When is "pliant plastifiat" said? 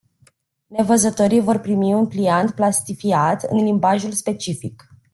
2.07-3.43